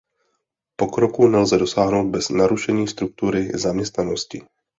Pokroku 0.77 1.27
nelze 1.27 1.57
dosáhnout 1.57 2.09
bez 2.11 2.29
narušení 2.29 2.87
struktury 2.87 3.51
zaměstnanosti. 3.53 4.41